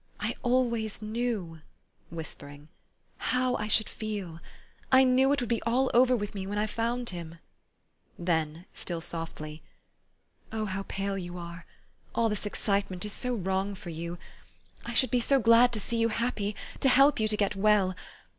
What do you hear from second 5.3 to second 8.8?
it would be all over with me when I found him." Then,